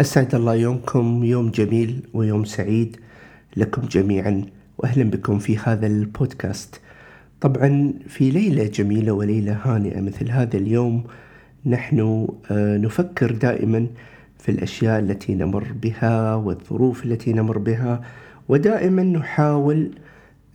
أسعد 0.00 0.34
الله 0.34 0.54
يومكم 0.54 1.24
يوم 1.24 1.50
جميل 1.50 2.02
ويوم 2.14 2.44
سعيد 2.44 2.96
لكم 3.56 3.82
جميعا 3.82 4.44
وأهلا 4.78 5.10
بكم 5.10 5.38
في 5.38 5.58
هذا 5.58 5.86
البودكاست. 5.86 6.80
طبعا 7.40 7.92
في 8.08 8.30
ليلة 8.30 8.64
جميلة 8.64 9.12
وليلة 9.12 9.58
هانئة 9.62 10.00
مثل 10.00 10.30
هذا 10.30 10.56
اليوم 10.56 11.04
نحن 11.66 12.28
آه، 12.50 12.76
نفكر 12.78 13.30
دائما 13.32 13.86
في 14.38 14.48
الأشياء 14.48 14.98
التي 14.98 15.34
نمر 15.34 15.64
بها 15.82 16.34
والظروف 16.34 17.04
التي 17.04 17.32
نمر 17.32 17.58
بها 17.58 18.02
ودائما 18.48 19.02
نحاول 19.02 19.90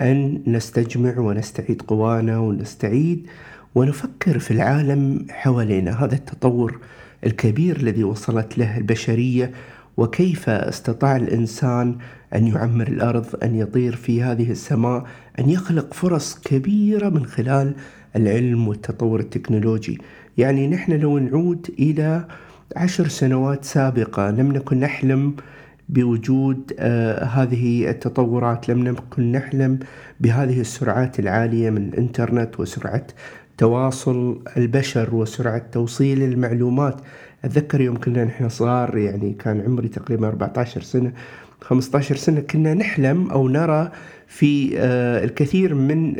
أن 0.00 0.42
نستجمع 0.46 1.18
ونستعيد 1.18 1.82
قوانا 1.82 2.38
ونستعيد 2.38 3.26
ونفكر 3.74 4.38
في 4.38 4.50
العالم 4.50 5.26
حوالينا. 5.30 6.04
هذا 6.04 6.14
التطور 6.14 6.78
الكبير 7.26 7.76
الذي 7.76 8.04
وصلت 8.04 8.58
له 8.58 8.78
البشرية 8.78 9.50
وكيف 9.96 10.48
استطاع 10.48 11.16
الإنسان 11.16 11.96
أن 12.34 12.46
يعمر 12.46 12.88
الأرض 12.88 13.26
أن 13.42 13.54
يطير 13.54 13.96
في 13.96 14.22
هذه 14.22 14.50
السماء 14.50 15.06
أن 15.38 15.50
يخلق 15.50 15.94
فرص 15.94 16.38
كبيرة 16.38 17.08
من 17.08 17.26
خلال 17.26 17.74
العلم 18.16 18.68
والتطور 18.68 19.20
التكنولوجي. 19.20 19.98
يعني 20.38 20.68
نحن 20.68 20.92
لو 20.92 21.18
نعود 21.18 21.70
إلى 21.78 22.24
عشر 22.76 23.08
سنوات 23.08 23.64
سابقة 23.64 24.30
لم 24.30 24.52
نكن 24.52 24.80
نحلم 24.80 25.36
بوجود 25.88 26.72
آه 26.78 27.24
هذه 27.24 27.90
التطورات 27.90 28.68
لم 28.68 28.88
نكن 28.88 29.32
نحلم 29.32 29.78
بهذه 30.20 30.60
السرعات 30.60 31.18
العالية 31.18 31.70
من 31.70 31.88
الإنترنت 31.88 32.60
وسرعة 32.60 33.06
تواصل 33.58 34.38
البشر 34.56 35.14
وسرعة 35.14 35.62
توصيل 35.72 36.22
المعلومات. 36.22 37.00
أتذكر 37.44 37.80
يوم 37.80 37.96
كنا 37.96 38.24
نحن 38.24 38.48
صغار 38.48 38.98
يعني 38.98 39.32
كان 39.32 39.60
عمري 39.60 39.88
تقريبا 39.88 40.28
14 40.28 40.82
سنة 40.82 41.12
15 41.60 42.16
سنة 42.16 42.40
كنا 42.40 42.74
نحلم 42.74 43.30
أو 43.30 43.48
نرى 43.48 43.90
في 44.26 44.78
آه 44.78 45.24
الكثير 45.24 45.74
من 45.74 46.14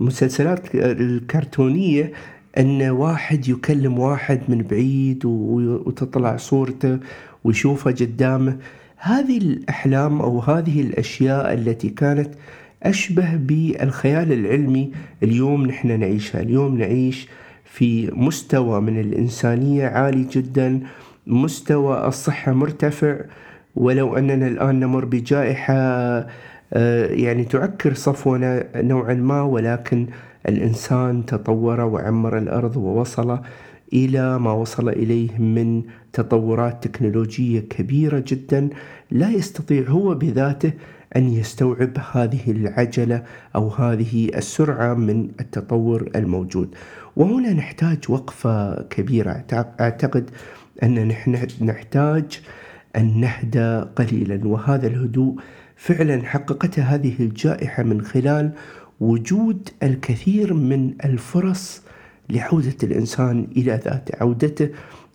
المسلسلات 0.00 0.74
الكرتونية 0.74 2.12
أن 2.58 2.82
واحد 2.82 3.48
يكلم 3.48 3.98
واحد 3.98 4.40
من 4.48 4.62
بعيد 4.62 5.24
وتطلع 5.24 6.36
صورته 6.36 6.98
ويشوفه 7.44 7.90
قدامه. 7.90 8.56
هذه 8.96 9.38
الأحلام 9.38 10.20
أو 10.22 10.40
هذه 10.40 10.80
الأشياء 10.80 11.54
التي 11.54 11.88
كانت 11.88 12.30
أشبه 12.82 13.36
بالخيال 13.36 14.32
العلمي 14.32 14.92
اليوم 15.22 15.66
نحن 15.66 16.00
نعيشها 16.00 16.40
اليوم 16.40 16.78
نعيش 16.78 17.28
في 17.64 18.10
مستوى 18.12 18.80
من 18.80 19.00
الإنسانية 19.00 19.86
عالي 19.86 20.24
جدا 20.32 20.80
مستوى 21.26 22.06
الصحة 22.06 22.52
مرتفع. 22.52 23.16
ولو 23.76 24.16
أننا 24.16 24.46
الآن 24.46 24.80
نمر 24.80 25.04
بجائحة 25.04 25.74
آه، 26.72 27.06
يعني 27.06 27.44
تعكر 27.44 27.94
صفونا 27.94 28.64
نوعا 28.76 29.14
ما 29.14 29.42
ولكن 29.42 30.06
الإنسان 30.48 31.26
تطور 31.26 31.80
وعمر 31.80 32.38
الأرض 32.38 32.76
ووصل 32.76 33.38
إلى 33.92 34.38
ما 34.38 34.52
وصل 34.52 34.88
إليه 34.88 35.38
من 35.38 35.82
تطورات 36.12 36.88
تكنولوجية 36.88 37.60
كبيرة 37.60 38.24
جدا. 38.26 38.68
لا 39.10 39.30
يستطيع 39.30 39.82
هو 39.88 40.14
بذاته 40.14 40.72
أن 41.16 41.28
يستوعب 41.28 41.98
هذه 42.12 42.50
العجلة 42.50 43.24
أو 43.56 43.68
هذه 43.68 44.28
السرعة 44.34 44.94
من 44.94 45.28
التطور 45.40 46.10
الموجود. 46.16 46.74
وهنا 47.16 47.52
نحتاج 47.52 47.98
وقفة 48.08 48.82
كبيرة. 48.82 49.44
أعتقد 49.80 50.30
أن 50.82 51.08
نحن 51.08 51.46
نحتاج 51.60 52.40
أن 52.96 53.20
نهدى 53.20 53.84
قليلا. 53.96 54.48
وهذا 54.48 54.86
الهدوء 54.86 55.36
فعلا 55.76 56.26
حققته 56.26 56.82
هذه 56.82 57.14
الجائحة 57.20 57.82
من 57.82 58.02
خلال 58.02 58.52
وجود 59.00 59.68
الكثير 59.82 60.54
من 60.54 60.94
الفرص 61.04 61.82
لعودة 62.30 62.76
الإنسان 62.82 63.46
إلى 63.56 63.80
ذاته 63.84 64.14
عودته 64.20 64.70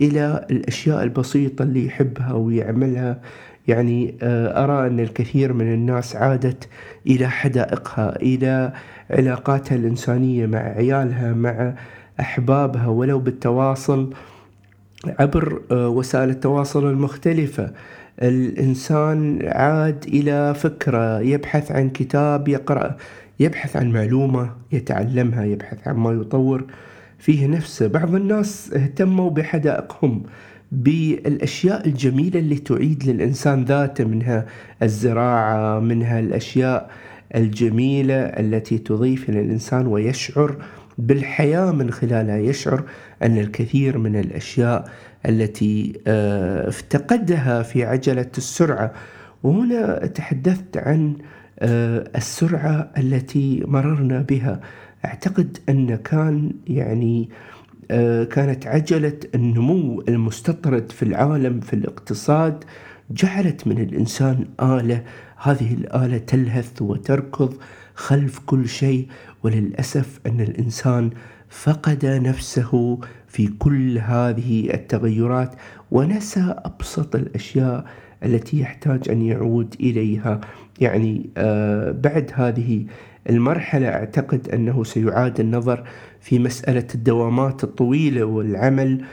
إلى 0.00 0.46
الأشياء 0.50 1.02
البسيطة 1.02 1.62
اللي 1.62 1.86
يحبها 1.86 2.32
ويعملها 2.32 3.20
يعني 3.68 4.14
آه، 4.22 4.64
أرى 4.64 4.86
أن 4.86 5.00
الكثير 5.00 5.52
من 5.52 5.74
الناس 5.74 6.16
عادت 6.16 6.68
إلى 7.06 7.28
حدائقها 7.28 8.16
إلى 8.16 8.72
علاقاتها 9.10 9.76
الإنسانية 9.76 10.46
مع 10.46 10.58
عيالها 10.58 11.32
مع 11.32 11.74
أحبابها 12.20 12.86
ولو 12.86 13.18
بالتواصل 13.18 14.14
عبر 15.18 15.62
آه، 15.70 15.88
وسائل 15.88 16.30
التواصل 16.30 16.90
المختلفة. 16.90 17.70
الإنسان 18.22 19.38
عاد 19.44 20.04
إلى 20.08 20.54
فكرة 20.54 21.20
يبحث 21.20 21.72
عن 21.72 21.90
كتاب 21.90 22.48
يقرأ 22.48 22.96
يبحث 23.40 23.76
عن 23.76 23.92
معلومة 23.92 24.50
يتعلمها 24.72 25.44
يبحث 25.44 25.88
عن 25.88 25.96
ما 25.96 26.12
يطور 26.12 26.64
فيه 27.18 27.46
نفسه. 27.46 27.86
بعض 27.86 28.14
الناس 28.14 28.72
اهتموا 28.72 29.30
بحدائقهم 29.30 30.22
بالأشياء 30.72 31.88
الجميلة 31.88 32.40
اللي 32.40 32.56
تعيد 32.58 33.04
للإنسان 33.04 33.64
ذاته 33.64 34.04
منها 34.04 34.46
الزراعة 34.82 35.80
منها 35.80 36.20
الأشياء 36.20 36.90
الجميلة 37.34 38.14
التي 38.14 38.78
تضيف 38.78 39.28
إلى 39.28 39.40
الإنسان 39.40 39.86
ويشعر 39.86 40.56
بالحياة 40.98 41.72
من 41.72 41.90
خلالها. 41.90 42.36
يشعر 42.36 42.82
أن 43.22 43.38
الكثير 43.38 43.98
من 43.98 44.16
الأشياء 44.16 44.90
التي 45.28 46.00
آه، 46.06 46.68
افتقدها 46.68 47.62
في 47.62 47.84
عجلة 47.84 48.30
السرعة. 48.38 48.92
وهنا 49.42 50.06
تحدثت 50.06 50.76
عن 50.76 51.14
آه، 51.58 52.04
السرعة 52.16 52.90
التي 52.98 53.62
مررنا 53.66 54.20
بها. 54.22 54.60
أعتقد 55.04 55.58
أن 55.68 55.96
كان 55.96 56.52
يعني 56.66 57.28
آه، 57.30 57.55
كانت 58.24 58.66
عجلة 58.66 59.20
النمو 59.34 60.04
المستطرد 60.08 60.92
في 60.92 61.02
العالم 61.02 61.60
في 61.60 61.72
الاقتصاد 61.72 62.64
جعلت 63.10 63.66
من 63.66 63.78
الإنسان 63.78 64.44
آلة 64.62 65.02
هذه 65.36 65.74
الآلة 65.74 66.18
تلهث 66.18 66.82
وتركض 66.82 67.54
خلف 67.94 68.38
كل 68.38 68.68
شيء 68.68 69.06
وللأسف 69.42 70.20
أن 70.26 70.40
الإنسان 70.40 71.10
فقد 71.48 72.06
نفسه 72.06 72.98
في 73.28 73.46
كل 73.46 73.98
هذه 73.98 74.74
التغيرات 74.74 75.54
ونسى 75.90 76.54
أبسط 76.64 77.16
الأشياء 77.16 77.84
التي 78.24 78.60
يحتاج 78.60 79.08
أن 79.08 79.22
يعود 79.22 79.74
إليها. 79.80 80.40
يعني 80.80 81.30
آه 81.36 81.90
بعد 81.90 82.30
هذه 82.34 82.84
المرحلة 83.30 83.88
أعتقد 83.88 84.48
أنه 84.48 84.84
سيعاد 84.84 85.40
النظر 85.40 85.84
في 86.20 86.38
مسألة 86.38 86.86
الدوامات 86.94 87.64
الطويلة 87.64 88.24
والعمل 88.24 89.04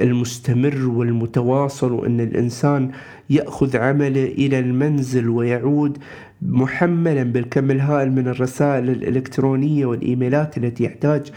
المستمر 0.00 0.88
والمتواصل 0.88 1.92
وأن 1.92 2.20
الإنسان 2.20 2.90
يأخذ 3.30 3.76
عمله 3.76 4.24
إلى 4.24 4.58
المنزل 4.58 5.28
ويعود 5.28 5.98
محملا 6.42 7.22
بالكم 7.22 7.70
الهائل 7.70 8.12
من 8.12 8.28
الرسائل 8.28 8.90
الإلكترونية 8.90 9.86
والإيميلات 9.86 10.58
التي 10.58 10.84
يحتاج 10.84 11.32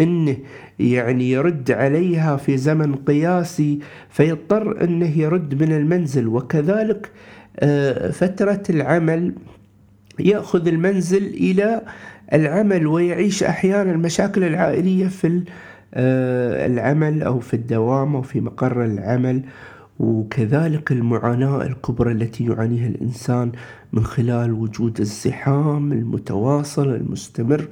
إنه 0.00 0.36
يعني 0.78 1.30
يرد 1.30 1.70
عليها 1.70 2.36
في 2.36 2.56
زمن 2.56 2.94
قياسي 2.94 3.78
فيضطر 4.10 4.84
إنه 4.84 5.18
يرد 5.18 5.62
من 5.62 5.72
المنزل. 5.72 6.26
وكذلك 6.26 7.10
آه، 7.58 8.10
فترة 8.10 8.62
العمل 8.70 9.32
يأخذ 10.20 10.68
المنزل 10.68 11.26
إلى 11.26 11.82
العمل 12.32 12.86
ويعيش 12.86 13.42
أحيانا 13.42 13.92
المشاكل 13.92 14.44
العائلية 14.44 15.08
في 15.08 15.42
آه، 15.94 16.66
العمل 16.66 17.22
أو 17.22 17.40
في 17.40 17.54
الدوام 17.54 18.16
أو 18.16 18.22
في 18.22 18.40
مقر 18.40 18.84
العمل. 18.84 19.42
وكذلك 19.98 20.92
المعاناة 20.92 21.62
الكبرى 21.62 22.12
التي 22.12 22.44
يعانيها 22.44 22.88
الإنسان 22.88 23.52
من 23.92 24.04
خلال 24.04 24.52
وجود 24.52 25.00
الزحام 25.00 25.92
المتواصل 25.92 26.88
المستمر 26.94 27.68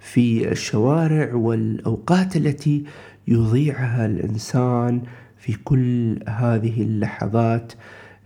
في 0.00 0.52
الشوارع 0.52 1.34
والأوقات 1.34 2.36
التي 2.36 2.84
يضيعها 3.28 4.06
الإنسان 4.06 5.02
في 5.38 5.56
كل 5.64 6.18
هذه 6.28 6.82
اللحظات. 6.82 7.72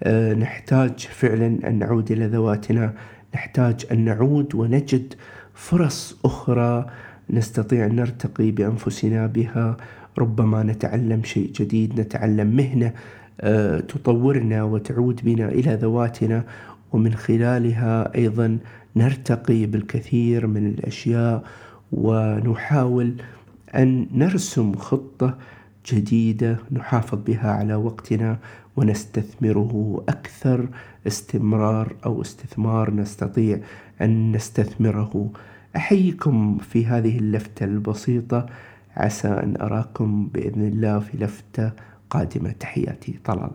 آه، 0.03 0.35
نحتاج 0.35 0.99
فعلا 0.99 1.47
أن 1.69 1.79
نعود 1.79 2.13
إلى 2.13 2.27
ذواتنا 2.27 2.95
نحتاج 3.35 3.87
أن 3.93 4.05
نعود 4.05 4.55
ونجد 4.55 5.15
فرص 5.55 6.19
أخرى 6.25 6.87
نستطيع 7.31 7.87
أن 7.87 7.97
نرتقي 7.97 8.51
بأنفسنا 8.51 9.27
بها. 9.27 9.77
ربما 10.19 10.63
نتعلم 10.63 11.25
شيء 11.25 11.53
جديد 11.53 12.01
نتعلم 12.01 12.57
مهنة 12.57 12.93
آه، 13.41 13.81
تطورنا 13.81 14.63
وتعود 14.63 15.21
بنا 15.25 15.49
إلى 15.49 15.75
ذواتنا. 15.75 16.45
ومن 16.93 17.15
خلالها 17.15 18.15
أيضا 18.15 18.59
نرتقي 18.97 19.67
بالكثير 19.67 20.47
من 20.47 20.67
الأشياء 20.67 21.45
ونحاول 21.93 23.15
أن 23.75 24.07
نرسم 24.13 24.75
خطة 24.75 25.39
جديدة 25.89 26.57
نحافظ 26.73 27.19
بها 27.27 27.51
على 27.51 27.75
وقتنا 27.75 28.39
ونستثمره 28.77 30.05
أكثر 30.09 30.69
استمرار 31.07 31.97
أو 32.07 32.23
استثمار 32.23 32.91
نستطيع 32.91 33.61
أن 34.01 34.33
نستثمره. 34.33 35.31
أحييكم 35.77 36.59
في 36.59 36.87
هذه 36.87 37.19
اللفتة 37.19 37.65
البسيطة. 37.65 38.47
عسى 38.97 39.29
أن 39.29 39.57
أراكم 39.61 40.27
بإذن 40.27 40.69
الله 40.69 40.99
في 40.99 41.17
لفتة 41.17 41.73
قادمة. 42.11 42.51
تحياتي. 42.51 43.19
طلال. 43.25 43.51